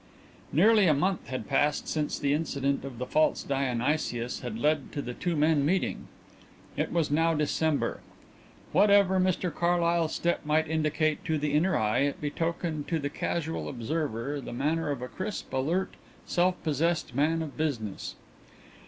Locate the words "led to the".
4.57-5.13